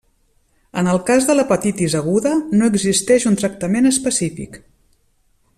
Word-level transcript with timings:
En 0.81 0.87
el 0.93 1.01
cas 1.09 1.27
de 1.27 1.35
l'hepatitis 1.35 1.97
aguda, 2.01 2.33
no 2.63 2.71
existeix 2.73 3.31
un 3.33 3.41
tractament 3.45 3.93
específic. 3.95 4.63